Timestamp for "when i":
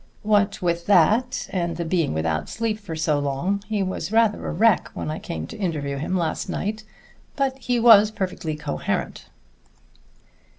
4.95-5.19